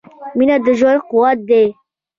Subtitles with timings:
[0.37, 1.65] •مینه د ژوند قوت دی.